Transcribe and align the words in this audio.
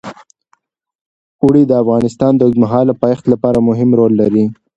اوړي 1.43 1.63
د 1.67 1.71
افغانستان 1.83 2.31
د 2.35 2.41
اوږدمهاله 2.45 2.93
پایښت 3.03 3.25
لپاره 3.33 3.65
مهم 3.69 3.89
رول 3.99 4.13
لري. 4.21 4.45